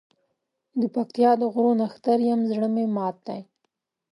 [0.81, 3.41] دپکتیا د غرو نښتر یم زړه مي مات دی